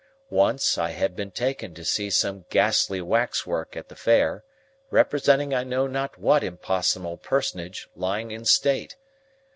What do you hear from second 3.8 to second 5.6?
the Fair, representing